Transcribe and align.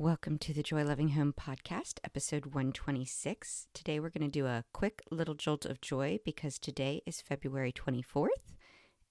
Welcome 0.00 0.38
to 0.38 0.54
the 0.54 0.62
Joy 0.62 0.84
Loving 0.84 1.08
Home 1.08 1.34
podcast, 1.36 1.94
episode 2.04 2.46
126. 2.46 3.66
Today 3.74 3.98
we're 3.98 4.10
going 4.10 4.22
to 4.22 4.28
do 4.28 4.46
a 4.46 4.62
quick 4.72 5.02
little 5.10 5.34
jolt 5.34 5.66
of 5.66 5.80
joy 5.80 6.20
because 6.24 6.60
today 6.60 7.02
is 7.04 7.20
February 7.20 7.72
24th, 7.72 8.28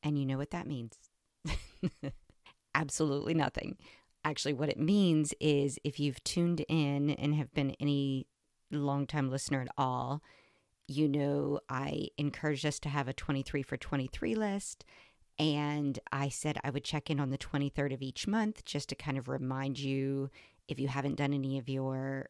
and 0.01 0.17
you 0.17 0.25
know 0.25 0.37
what 0.37 0.51
that 0.51 0.65
means. 0.65 0.95
Absolutely 2.73 3.33
nothing. 3.33 3.75
Actually, 4.23 4.53
what 4.53 4.69
it 4.69 4.79
means 4.79 5.33
is 5.41 5.77
if 5.83 5.99
you've 5.99 6.23
tuned 6.23 6.63
in 6.69 7.09
and 7.09 7.35
have 7.35 7.53
been 7.53 7.75
any 7.81 8.25
longtime 8.71 9.29
listener 9.29 9.59
at 9.59 9.73
all, 9.77 10.23
you 10.87 11.09
know 11.09 11.59
I 11.67 12.07
encouraged 12.17 12.65
us 12.65 12.79
to 12.79 12.89
have 12.89 13.09
a 13.09 13.13
23 13.13 13.61
for 13.61 13.75
23 13.75 14.35
list. 14.35 14.85
And 15.37 15.99
I 16.13 16.29
said 16.29 16.57
I 16.63 16.69
would 16.69 16.85
check 16.85 17.09
in 17.09 17.19
on 17.19 17.29
the 17.29 17.37
23rd 17.37 17.93
of 17.93 18.01
each 18.01 18.25
month 18.25 18.63
just 18.63 18.87
to 18.89 18.95
kind 18.95 19.17
of 19.17 19.27
remind 19.27 19.79
you 19.79 20.31
if 20.67 20.79
you 20.79 20.87
haven't 20.87 21.15
done 21.15 21.33
any 21.33 21.57
of 21.57 21.69
your 21.69 22.29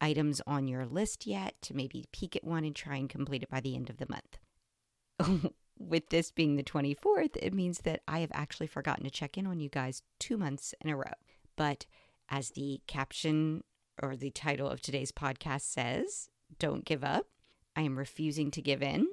items 0.00 0.40
on 0.46 0.66
your 0.66 0.84
list 0.84 1.26
yet, 1.26 1.54
to 1.62 1.74
maybe 1.74 2.06
peek 2.12 2.36
at 2.36 2.44
one 2.44 2.64
and 2.64 2.74
try 2.74 2.96
and 2.96 3.08
complete 3.08 3.42
it 3.42 3.50
by 3.50 3.60
the 3.60 3.76
end 3.76 3.88
of 3.88 3.98
the 3.98 4.06
month. 4.08 5.52
With 5.78 6.10
this 6.10 6.30
being 6.30 6.56
the 6.56 6.62
24th, 6.62 7.36
it 7.40 7.54
means 7.54 7.78
that 7.80 8.02
I 8.06 8.20
have 8.20 8.30
actually 8.34 8.66
forgotten 8.66 9.04
to 9.04 9.10
check 9.10 9.38
in 9.38 9.46
on 9.46 9.60
you 9.60 9.68
guys 9.68 10.02
two 10.18 10.36
months 10.36 10.74
in 10.80 10.90
a 10.90 10.96
row. 10.96 11.12
But 11.56 11.86
as 12.28 12.50
the 12.50 12.80
caption 12.86 13.64
or 14.02 14.16
the 14.16 14.30
title 14.30 14.68
of 14.68 14.80
today's 14.80 15.12
podcast 15.12 15.62
says, 15.62 16.28
don't 16.58 16.84
give 16.84 17.04
up. 17.04 17.26
I 17.74 17.82
am 17.82 17.98
refusing 17.98 18.50
to 18.52 18.62
give 18.62 18.82
in. 18.82 19.06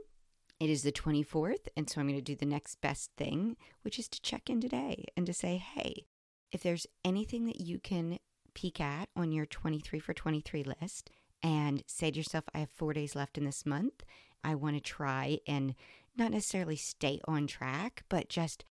It 0.59 0.69
is 0.69 0.83
the 0.83 0.91
24th, 0.91 1.69
and 1.77 1.89
so 1.89 2.01
I'm 2.01 2.07
going 2.07 2.19
to 2.19 2.21
do 2.21 2.35
the 2.35 2.45
next 2.45 2.81
best 2.81 3.11
thing, 3.15 3.55
which 3.83 3.97
is 3.97 4.09
to 4.09 4.21
check 4.21 4.49
in 4.49 4.59
today 4.59 5.05
and 5.15 5.25
to 5.25 5.33
say, 5.33 5.55
hey, 5.55 6.05
if 6.51 6.61
there's 6.61 6.85
anything 7.05 7.45
that 7.45 7.61
you 7.61 7.79
can 7.79 8.19
peek 8.59 8.81
at 8.81 9.07
on 9.15 9.31
your 9.31 9.45
23 9.45 9.99
for 9.99 10.13
23 10.13 10.65
list 10.81 11.09
and 11.41 11.81
say 11.87 12.11
to 12.11 12.17
yourself, 12.17 12.43
I 12.53 12.59
have 12.59 12.69
four 12.69 12.91
days 12.91 13.15
left 13.15 13.37
in 13.37 13.45
this 13.45 13.65
month. 13.65 14.03
I 14.43 14.55
want 14.55 14.75
to 14.75 14.81
try 14.81 15.39
and 15.47 15.75
not 16.17 16.31
necessarily 16.31 16.75
stay 16.75 17.21
on 17.25 17.47
track, 17.47 18.03
but 18.09 18.27
just 18.27 18.65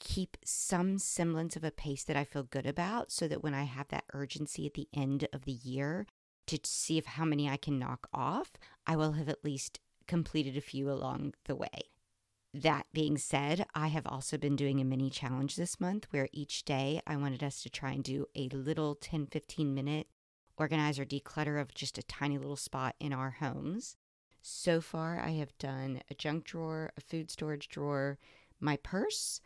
keep 0.00 0.38
some 0.42 0.98
semblance 0.98 1.54
of 1.54 1.64
a 1.64 1.70
pace 1.70 2.02
that 2.04 2.16
I 2.16 2.24
feel 2.24 2.44
good 2.44 2.64
about 2.64 3.12
so 3.12 3.28
that 3.28 3.42
when 3.42 3.52
I 3.52 3.64
have 3.64 3.88
that 3.88 4.04
urgency 4.14 4.64
at 4.64 4.72
the 4.72 4.88
end 4.94 5.28
of 5.34 5.44
the 5.44 5.52
year 5.52 6.06
to 6.46 6.58
see 6.64 6.96
if 6.96 7.04
how 7.04 7.26
many 7.26 7.46
I 7.46 7.58
can 7.58 7.78
knock 7.78 8.08
off, 8.14 8.52
I 8.86 8.96
will 8.96 9.12
have 9.12 9.28
at 9.28 9.44
least 9.44 9.80
completed 10.06 10.56
a 10.56 10.62
few 10.62 10.90
along 10.90 11.34
the 11.44 11.56
way. 11.56 11.90
That 12.62 12.86
being 12.94 13.18
said, 13.18 13.66
I 13.74 13.88
have 13.88 14.06
also 14.06 14.38
been 14.38 14.56
doing 14.56 14.80
a 14.80 14.84
mini 14.84 15.10
challenge 15.10 15.56
this 15.56 15.78
month 15.78 16.06
where 16.10 16.30
each 16.32 16.64
day 16.64 17.02
I 17.06 17.18
wanted 17.18 17.42
us 17.42 17.62
to 17.62 17.68
try 17.68 17.90
and 17.90 18.02
do 18.02 18.24
a 18.34 18.48
little 18.48 18.94
10 18.94 19.26
15 19.26 19.74
minute 19.74 20.06
organize 20.56 20.98
or 20.98 21.04
declutter 21.04 21.60
of 21.60 21.74
just 21.74 21.98
a 21.98 22.02
tiny 22.02 22.38
little 22.38 22.56
spot 22.56 22.94
in 22.98 23.12
our 23.12 23.32
homes. 23.40 23.98
So 24.40 24.80
far, 24.80 25.20
I 25.20 25.32
have 25.32 25.58
done 25.58 26.00
a 26.10 26.14
junk 26.14 26.44
drawer, 26.44 26.92
a 26.96 27.02
food 27.02 27.30
storage 27.30 27.68
drawer, 27.68 28.18
my 28.58 28.78
purse, 28.78 29.42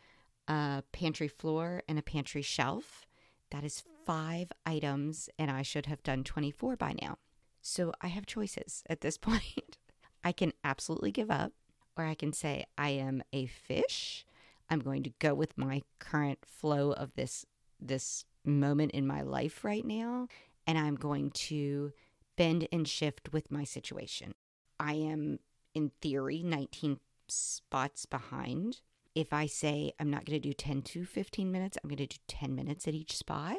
a 0.47 0.81
pantry 0.93 1.27
floor, 1.27 1.83
and 1.89 1.99
a 1.99 2.03
pantry 2.03 2.41
shelf. 2.41 3.05
That 3.49 3.65
is 3.65 3.83
five 4.05 4.53
items, 4.65 5.27
and 5.37 5.51
I 5.51 5.63
should 5.63 5.87
have 5.87 6.01
done 6.03 6.23
24 6.23 6.77
by 6.77 6.93
now. 7.01 7.17
So 7.61 7.91
I 7.99 8.07
have 8.07 8.25
choices 8.25 8.83
at 8.89 9.01
this 9.01 9.17
point. 9.17 9.77
I 10.23 10.31
can 10.31 10.53
absolutely 10.63 11.11
give 11.11 11.29
up 11.29 11.51
or 11.97 12.05
I 12.05 12.15
can 12.15 12.33
say, 12.33 12.65
I 12.77 12.89
am 12.89 13.23
a 13.33 13.45
fish. 13.45 14.25
I'm 14.69 14.79
going 14.79 15.03
to 15.03 15.13
go 15.19 15.33
with 15.33 15.57
my 15.57 15.81
current 15.99 16.39
flow 16.45 16.91
of 16.91 17.13
this 17.15 17.45
this 17.79 18.25
moment 18.45 18.91
in 18.91 19.05
my 19.05 19.21
life 19.21 19.63
right 19.63 19.85
now 19.85 20.27
and 20.67 20.77
I'm 20.77 20.95
going 20.95 21.31
to 21.31 21.91
bend 22.37 22.67
and 22.71 22.87
shift 22.87 23.33
with 23.33 23.51
my 23.51 23.63
situation. 23.63 24.33
I 24.79 24.93
am 24.93 25.39
in 25.73 25.91
theory 26.01 26.41
19 26.43 26.99
spots 27.27 28.05
behind. 28.05 28.81
If 29.13 29.33
I 29.33 29.45
say 29.45 29.93
I'm 29.99 30.09
not 30.09 30.25
going 30.25 30.41
to 30.41 30.47
do 30.47 30.53
10 30.53 30.81
to 30.83 31.05
15 31.05 31.51
minutes, 31.51 31.77
I'm 31.83 31.89
going 31.89 31.97
to 31.97 32.07
do 32.07 32.17
10 32.27 32.55
minutes 32.55 32.87
at 32.87 32.93
each 32.93 33.17
spot. 33.17 33.57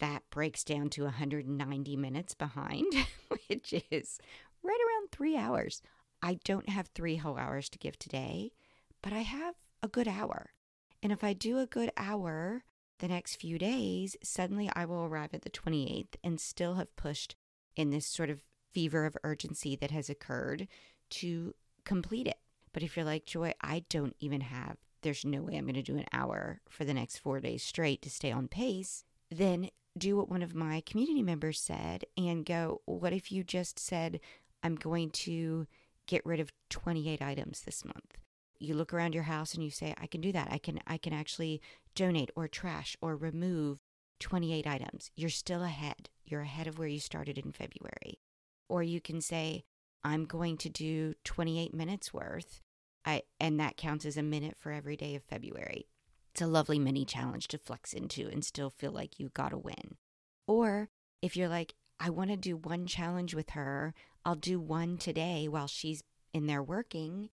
That 0.00 0.22
breaks 0.30 0.64
down 0.64 0.88
to 0.90 1.04
190 1.04 1.96
minutes 1.96 2.34
behind, 2.34 2.92
which 3.28 3.74
is 3.90 4.18
right 4.62 4.80
around 4.88 5.10
three 5.10 5.36
hours. 5.36 5.82
I 6.22 6.38
don't 6.44 6.68
have 6.68 6.88
three 6.88 7.16
whole 7.16 7.36
hours 7.36 7.68
to 7.70 7.78
give 7.78 7.98
today, 7.98 8.52
but 9.02 9.12
I 9.12 9.20
have 9.20 9.56
a 9.82 9.88
good 9.88 10.08
hour. 10.08 10.50
And 11.02 11.12
if 11.12 11.24
I 11.24 11.32
do 11.32 11.58
a 11.58 11.66
good 11.66 11.90
hour 11.96 12.64
the 13.00 13.08
next 13.08 13.36
few 13.36 13.58
days, 13.58 14.16
suddenly 14.22 14.70
I 14.74 14.84
will 14.84 15.04
arrive 15.04 15.34
at 15.34 15.42
the 15.42 15.50
28th 15.50 16.14
and 16.22 16.40
still 16.40 16.74
have 16.74 16.94
pushed 16.94 17.34
in 17.74 17.90
this 17.90 18.06
sort 18.06 18.30
of 18.30 18.44
fever 18.70 19.04
of 19.04 19.16
urgency 19.24 19.74
that 19.76 19.90
has 19.90 20.08
occurred 20.08 20.68
to 21.10 21.54
complete 21.84 22.28
it. 22.28 22.38
But 22.72 22.82
if 22.82 22.96
you're 22.96 23.04
like, 23.04 23.26
Joy, 23.26 23.52
I 23.60 23.84
don't 23.88 24.16
even 24.20 24.42
have, 24.42 24.76
there's 25.02 25.24
no 25.24 25.42
way 25.42 25.56
I'm 25.56 25.64
going 25.64 25.74
to 25.74 25.82
do 25.82 25.96
an 25.96 26.06
hour 26.12 26.60
for 26.68 26.84
the 26.84 26.94
next 26.94 27.18
four 27.18 27.40
days 27.40 27.62
straight 27.62 28.00
to 28.02 28.10
stay 28.10 28.30
on 28.30 28.48
pace, 28.48 29.04
then 29.30 29.70
do 29.98 30.16
what 30.16 30.30
one 30.30 30.42
of 30.42 30.54
my 30.54 30.82
community 30.86 31.22
members 31.22 31.60
said 31.60 32.04
and 32.16 32.46
go, 32.46 32.80
what 32.86 33.12
if 33.12 33.30
you 33.30 33.44
just 33.44 33.78
said, 33.78 34.20
I'm 34.62 34.76
going 34.76 35.10
to 35.10 35.66
get 36.06 36.24
rid 36.24 36.40
of 36.40 36.52
28 36.70 37.22
items 37.22 37.62
this 37.62 37.84
month. 37.84 38.18
You 38.58 38.74
look 38.74 38.92
around 38.92 39.14
your 39.14 39.24
house 39.24 39.54
and 39.54 39.64
you 39.64 39.70
say, 39.70 39.94
I 39.98 40.06
can 40.06 40.20
do 40.20 40.32
that. 40.32 40.48
I 40.50 40.58
can 40.58 40.78
I 40.86 40.96
can 40.96 41.12
actually 41.12 41.60
donate 41.94 42.30
or 42.36 42.46
trash 42.48 42.96
or 43.00 43.16
remove 43.16 43.78
28 44.20 44.66
items. 44.66 45.10
You're 45.16 45.30
still 45.30 45.62
ahead. 45.64 46.08
You're 46.24 46.42
ahead 46.42 46.66
of 46.66 46.78
where 46.78 46.88
you 46.88 47.00
started 47.00 47.38
in 47.38 47.52
February. 47.52 48.20
Or 48.68 48.82
you 48.82 49.00
can 49.00 49.20
say, 49.20 49.64
I'm 50.04 50.24
going 50.24 50.56
to 50.58 50.68
do 50.68 51.14
28 51.24 51.74
minutes 51.74 52.14
worth. 52.14 52.60
I, 53.04 53.22
and 53.40 53.58
that 53.58 53.76
counts 53.76 54.06
as 54.06 54.16
a 54.16 54.22
minute 54.22 54.56
for 54.58 54.70
every 54.70 54.96
day 54.96 55.16
of 55.16 55.24
February. 55.24 55.88
It's 56.32 56.40
a 56.40 56.46
lovely 56.46 56.78
mini 56.78 57.04
challenge 57.04 57.48
to 57.48 57.58
flex 57.58 57.92
into 57.92 58.28
and 58.28 58.44
still 58.44 58.70
feel 58.70 58.92
like 58.92 59.18
you 59.18 59.30
got 59.34 59.52
a 59.52 59.58
win. 59.58 59.96
Or 60.46 60.88
if 61.20 61.36
you're 61.36 61.48
like, 61.48 61.74
I 62.04 62.10
want 62.10 62.30
to 62.30 62.36
do 62.36 62.56
one 62.56 62.86
challenge 62.86 63.32
with 63.32 63.50
her. 63.50 63.94
I'll 64.24 64.34
do 64.34 64.58
one 64.58 64.98
today 64.98 65.46
while 65.46 65.68
she's 65.68 66.02
in 66.34 66.46
there 66.46 66.62
working. 66.62 67.30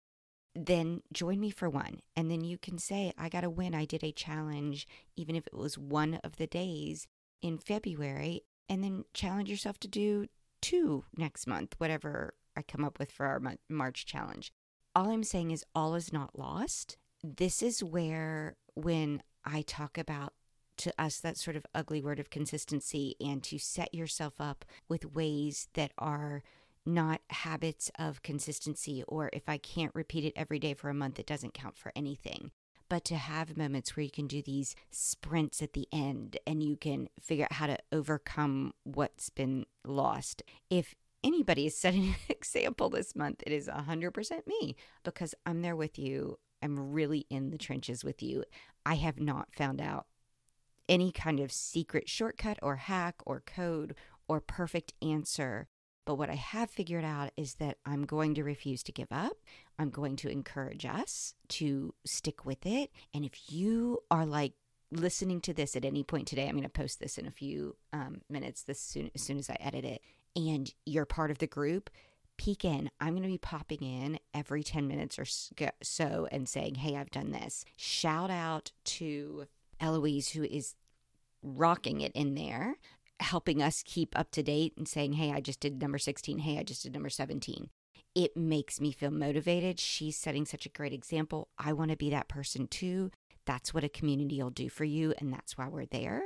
Then 0.55 1.01
join 1.11 1.41
me 1.41 1.49
for 1.49 1.71
one. 1.71 2.01
And 2.15 2.31
then 2.31 2.45
you 2.45 2.59
can 2.59 2.77
say, 2.77 3.15
I 3.17 3.31
got 3.31 3.45
a 3.45 3.51
win. 3.51 3.75
I 3.75 3.87
did 3.87 4.05
a 4.05 4.13
challenge, 4.13 4.87
even 5.17 5.37
if 5.37 5.47
it 5.47 5.57
was 5.57 5.79
one 5.79 6.21
of 6.23 6.37
the 6.37 6.47
days 6.47 7.07
in 7.41 7.57
February. 7.57 8.43
And 8.69 8.85
then 8.85 9.05
challenge 9.15 9.49
yourself 9.49 9.81
to 9.81 9.89
do 9.89 10.27
two 10.61 11.05
next 11.17 11.47
month, 11.47 11.75
whatever 11.79 12.35
I 12.55 12.61
come 12.61 12.85
up 12.85 12.99
with 12.99 13.11
for 13.11 13.25
our 13.25 13.41
March 13.71 14.05
challenge. 14.05 14.53
All 14.95 15.09
I'm 15.09 15.25
saying 15.25 15.51
is, 15.51 15.65
all 15.75 15.95
is 15.95 16.13
not 16.13 16.39
lost. 16.39 16.99
This 17.25 17.63
is 17.63 17.83
where, 17.83 18.57
when 18.75 19.23
I 19.47 19.63
talk 19.63 19.97
about 19.97 20.35
to 20.79 20.93
us 20.99 21.19
that 21.19 21.37
sort 21.37 21.57
of 21.57 21.67
ugly 21.75 22.03
word 22.03 22.21
of 22.21 22.31
consistency 22.31 23.17
and 23.21 23.43
to 23.45 23.59
set 23.59 23.95
yourself 23.95 24.35
up 24.41 24.65
with 24.89 25.15
ways 25.15 25.69
that 25.75 25.93
are 25.99 26.43
not 26.87 27.21
habits 27.31 27.91
of 27.99 28.23
consistency 28.23 29.05
or 29.07 29.31
if 29.33 29.49
I 29.49 29.59
can't 29.59 29.95
repeat 29.95 30.25
it 30.25 30.33
every 30.35 30.59
day 30.59 30.75
for 30.75 30.89
a 30.89 30.95
month, 30.95 31.19
it 31.19 31.27
doesn't 31.27 31.55
count 31.55 31.77
for 31.77 31.93
anything. 31.95 32.51
But 32.89 33.05
to 33.07 33.17
have 33.17 33.59
moments 33.59 33.97
where 33.97 34.05
you 34.05 34.11
can 34.11 34.27
do 34.27 34.41
these 34.41 34.75
sprints 34.91 35.61
at 35.61 35.75
the 35.75 35.87
end 35.93 36.39
and 36.47 36.63
you 36.63 36.77
can 36.77 37.09
figure 37.21 37.45
out 37.45 37.53
how 37.53 37.67
to 37.67 37.79
overcome 37.93 38.73
what's 38.85 39.29
been 39.29 39.67
lost. 39.85 40.43
If 40.71 40.95
anybody 41.23 41.67
is 41.67 41.77
setting 41.77 42.09
an 42.09 42.15
example 42.31 42.89
this 42.89 43.15
month, 43.15 43.43
it 43.47 43.53
is 43.53 43.69
100% 43.69 44.47
me 44.47 44.75
because 45.05 45.35
I'm 45.45 45.61
there 45.61 45.77
with 45.77 45.99
you. 45.99 46.39
I'm 46.63 46.93
really 46.93 47.27
in 47.29 47.51
the 47.51 47.59
trenches 47.59 48.03
with 48.03 48.23
you. 48.23 48.45
I 48.87 48.95
have 48.95 49.21
not 49.21 49.55
found 49.55 49.81
out 49.83 50.07
any 50.89 51.13
kind 51.13 51.41
of 51.41 51.53
secret 51.53 52.09
shortcut 52.09 52.59
or 52.63 52.77
hack 52.77 53.17
or 53.27 53.43
code 53.47 53.95
or 54.29 54.41
perfect 54.41 54.95
answer. 55.03 55.69
But 56.05 56.17
what 56.17 56.31
I 56.31 56.37
have 56.37 56.71
figured 56.71 57.05
out 57.05 57.33
is 57.37 57.55
that 57.55 57.77
I'm 57.85 58.07
going 58.07 58.35
to 58.35 58.43
refuse 58.43 58.83
to 58.85 58.93
give 58.93 59.09
up. 59.11 59.37
I'm 59.79 59.91
going 59.91 60.17
to 60.17 60.31
encourage 60.31 60.87
us 60.87 61.35
to 61.49 61.95
stick 62.07 62.47
with 62.47 62.65
it. 62.65 62.91
And 63.13 63.25
if 63.25 63.53
you 63.53 63.99
are 64.11 64.25
like 64.25 64.55
listening 64.91 65.41
to 65.43 65.53
this 65.53 65.77
at 65.77 65.85
any 65.85 66.03
point 66.03 66.27
today, 66.27 66.47
I'm 66.47 66.55
going 66.55 66.63
to 66.63 66.71
post 66.71 66.99
this 66.99 67.19
in 67.19 67.27
a 67.27 67.31
few 67.31 67.77
um, 67.93 68.23
minutes 68.31 68.63
this 68.63 68.81
soon, 68.81 69.11
as 69.15 69.21
soon 69.21 69.39
as 69.39 69.51
I 69.51 69.59
edit 69.61 69.85
it, 69.85 70.03
and 70.35 70.73
you're 70.87 71.05
part 71.05 71.31
of 71.31 71.39
the 71.39 71.47
group, 71.47 71.91
peek 72.39 72.65
in. 72.65 72.91
I'm 73.01 73.11
going 73.11 73.23
to 73.23 73.29
be 73.29 73.37
popping 73.37 73.83
in 73.83 74.19
every 74.33 74.63
10 74.63 74.89
minutes 74.89 75.19
or 75.19 75.27
so 75.83 76.29
and 76.33 76.49
saying, 76.49 76.77
Hey, 76.77 76.97
I've 76.97 77.11
done 77.11 77.33
this. 77.33 77.65
Shout 77.77 78.31
out 78.31 78.73
to 78.85 79.47
Eloise, 79.81 80.31
who 80.31 80.45
is 80.45 80.75
rocking 81.43 82.01
it 82.01 82.13
in 82.15 82.35
there, 82.35 82.77
helping 83.21 83.63
us 83.63 83.83
keep 83.85 84.19
up 84.19 84.31
to 84.33 84.43
date 84.43 84.75
and 84.77 84.89
saying, 84.89 85.15
Hey, 85.15 85.33
I 85.33 85.41
just 85.41 85.61
did 85.61 85.81
number 85.81 85.99
16. 85.99 86.39
Hey, 86.39 86.59
I 86.59 86.63
just 86.63 86.83
did 86.83 86.93
number 86.93 87.11
17. 87.11 87.71
It 88.15 88.37
makes 88.37 88.81
me 88.81 88.93
feel 88.93 89.11
motivated. 89.11 89.79
She's 89.79 90.17
setting 90.17 90.47
such 90.47 90.67
a 90.67 90.71
great 90.71 90.93
example. 90.93 91.49
I 91.59 91.73
want 91.73 91.91
to 91.91 91.97
be 91.97 92.11
that 92.11 92.29
person 92.29 92.67
too. 92.67 93.11
That's 93.47 93.73
what 93.73 93.85
a 93.85 93.89
community 93.89 94.43
will 94.43 94.51
do 94.51 94.69
for 94.69 94.85
you. 94.85 95.15
And 95.19 95.33
that's 95.33 95.57
why 95.57 95.69
we're 95.69 95.87
there. 95.87 96.23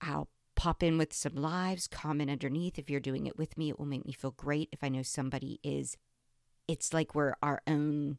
I'll 0.00 0.28
pop 0.56 0.82
in 0.82 0.98
with 0.98 1.12
some 1.12 1.36
lives, 1.36 1.86
comment 1.86 2.30
underneath. 2.30 2.78
If 2.78 2.90
you're 2.90 3.00
doing 3.00 3.26
it 3.26 3.38
with 3.38 3.56
me, 3.56 3.68
it 3.68 3.78
will 3.78 3.86
make 3.86 4.04
me 4.04 4.12
feel 4.12 4.32
great. 4.32 4.68
If 4.72 4.82
I 4.82 4.88
know 4.88 5.02
somebody 5.02 5.60
is, 5.62 5.96
it's 6.66 6.92
like 6.92 7.14
we're 7.14 7.34
our 7.42 7.62
own 7.66 8.18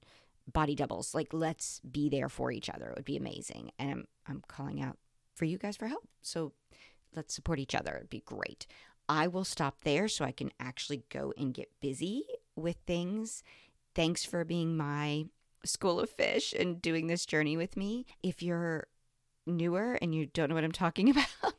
body 0.53 0.75
doubles. 0.75 1.13
Like, 1.13 1.33
let's 1.33 1.79
be 1.81 2.09
there 2.09 2.29
for 2.29 2.51
each 2.51 2.69
other. 2.69 2.89
It 2.89 2.95
would 2.97 3.05
be 3.05 3.17
amazing. 3.17 3.71
And 3.79 3.91
I'm, 3.91 4.05
I'm 4.27 4.43
calling 4.47 4.81
out 4.81 4.97
for 5.35 5.45
you 5.45 5.57
guys 5.57 5.77
for 5.77 5.87
help. 5.87 6.07
So 6.21 6.53
let's 7.15 7.33
support 7.33 7.59
each 7.59 7.75
other. 7.75 7.95
It'd 7.95 8.09
be 8.09 8.23
great. 8.25 8.67
I 9.07 9.27
will 9.27 9.43
stop 9.43 9.81
there 9.83 10.07
so 10.07 10.23
I 10.23 10.31
can 10.31 10.51
actually 10.59 11.03
go 11.09 11.33
and 11.37 11.53
get 11.53 11.71
busy 11.81 12.23
with 12.55 12.77
things. 12.85 13.43
Thanks 13.95 14.23
for 14.23 14.45
being 14.45 14.77
my 14.77 15.25
school 15.65 15.99
of 15.99 16.09
fish 16.09 16.53
and 16.57 16.81
doing 16.81 17.07
this 17.07 17.25
journey 17.25 17.57
with 17.57 17.75
me. 17.75 18.05
If 18.21 18.43
you're 18.43 18.87
newer 19.47 19.97
and 20.01 20.13
you 20.13 20.27
don't 20.27 20.49
know 20.49 20.55
what 20.55 20.63
I'm 20.63 20.71
talking 20.71 21.09
about, 21.41 21.53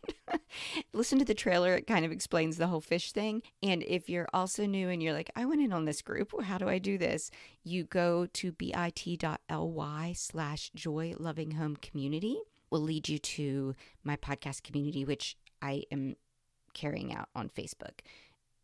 listen 0.92 1.18
to 1.18 1.24
the 1.24 1.34
trailer. 1.34 1.74
It 1.74 1.86
kind 1.86 2.04
of 2.04 2.12
explains 2.12 2.56
the 2.56 2.66
whole 2.66 2.80
fish 2.80 3.12
thing. 3.12 3.42
And 3.62 3.82
if 3.82 4.08
you're 4.08 4.28
also 4.32 4.66
new 4.66 4.88
and 4.88 5.02
you're 5.02 5.12
like, 5.12 5.30
I 5.36 5.44
went 5.44 5.62
in 5.62 5.72
on 5.72 5.84
this 5.84 6.02
group, 6.02 6.32
how 6.42 6.58
do 6.58 6.68
I 6.68 6.78
do 6.78 6.98
this? 6.98 7.30
You 7.64 7.84
go 7.84 8.26
to 8.26 8.52
bit.ly 8.52 10.12
slash 10.12 10.70
joy 10.74 11.14
loving 11.18 11.52
home 11.52 11.76
community 11.76 12.38
will 12.70 12.80
lead 12.80 13.08
you 13.08 13.18
to 13.18 13.74
my 14.04 14.16
podcast 14.16 14.62
community, 14.62 15.04
which 15.04 15.36
I 15.60 15.82
am 15.90 16.16
carrying 16.72 17.12
out 17.12 17.28
on 17.34 17.48
Facebook. 17.48 18.00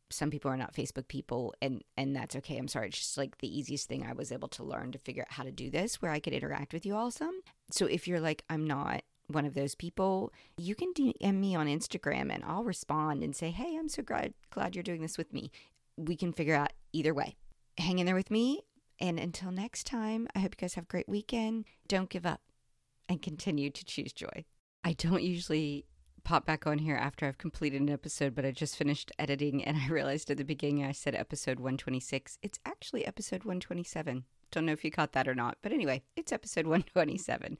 Some 0.08 0.30
people 0.30 0.50
are 0.50 0.56
not 0.56 0.72
Facebook 0.72 1.08
people, 1.08 1.52
and 1.60 1.82
and 1.96 2.14
that's 2.14 2.36
okay. 2.36 2.56
I'm 2.56 2.68
sorry. 2.68 2.88
It's 2.88 2.98
just 2.98 3.18
like 3.18 3.38
the 3.38 3.58
easiest 3.58 3.88
thing 3.88 4.06
I 4.06 4.12
was 4.12 4.30
able 4.30 4.48
to 4.48 4.62
learn 4.62 4.92
to 4.92 4.98
figure 4.98 5.22
out 5.22 5.32
how 5.32 5.42
to 5.42 5.50
do 5.50 5.68
this, 5.68 6.00
where 6.00 6.12
I 6.12 6.20
could 6.20 6.32
interact 6.32 6.72
with 6.72 6.86
you 6.86 6.94
all 6.94 7.10
some. 7.10 7.40
So 7.72 7.86
if 7.86 8.06
you're 8.06 8.20
like, 8.20 8.44
I'm 8.48 8.64
not 8.64 9.02
one 9.28 9.44
of 9.44 9.54
those 9.54 9.74
people, 9.74 10.32
you 10.56 10.74
can 10.74 10.92
DM 10.94 11.34
me 11.34 11.54
on 11.54 11.66
Instagram, 11.66 12.32
and 12.32 12.44
I'll 12.44 12.64
respond 12.64 13.22
and 13.22 13.34
say, 13.34 13.50
Hey, 13.50 13.76
I'm 13.76 13.88
so 13.88 14.02
glad 14.02 14.34
glad 14.50 14.74
you're 14.74 14.82
doing 14.82 15.02
this 15.02 15.18
with 15.18 15.32
me. 15.32 15.50
We 15.96 16.16
can 16.16 16.32
figure 16.32 16.54
out 16.54 16.72
either 16.92 17.14
way. 17.14 17.36
Hang 17.78 17.98
in 17.98 18.06
there 18.06 18.14
with 18.14 18.30
me, 18.30 18.62
and 19.00 19.18
until 19.18 19.50
next 19.50 19.84
time, 19.84 20.28
I 20.34 20.40
hope 20.40 20.54
you 20.56 20.62
guys 20.62 20.74
have 20.74 20.84
a 20.84 20.88
great 20.88 21.08
weekend. 21.08 21.64
Don't 21.88 22.10
give 22.10 22.26
up, 22.26 22.40
and 23.08 23.20
continue 23.20 23.70
to 23.70 23.84
choose 23.84 24.12
joy. 24.12 24.44
I 24.84 24.92
don't 24.92 25.22
usually 25.22 25.86
pop 26.26 26.44
back 26.44 26.66
on 26.66 26.78
here 26.78 26.96
after 26.96 27.24
I've 27.24 27.38
completed 27.38 27.80
an 27.80 27.88
episode, 27.88 28.34
but 28.34 28.44
I 28.44 28.50
just 28.50 28.76
finished 28.76 29.12
editing 29.18 29.64
and 29.64 29.76
I 29.82 29.88
realized 29.88 30.30
at 30.30 30.38
the 30.38 30.44
beginning 30.44 30.84
I 30.84 30.92
said 30.92 31.14
episode 31.14 31.58
126. 31.58 32.38
It's 32.42 32.58
actually 32.66 33.06
episode 33.06 33.44
127. 33.44 34.24
Don't 34.50 34.66
know 34.66 34.72
if 34.72 34.84
you 34.84 34.90
caught 34.90 35.12
that 35.12 35.28
or 35.28 35.34
not, 35.34 35.58
but 35.62 35.72
anyway, 35.72 36.02
it's 36.16 36.32
episode 36.32 36.66
127. 36.66 37.54